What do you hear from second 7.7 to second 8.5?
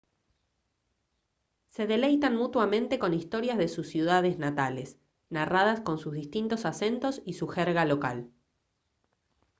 local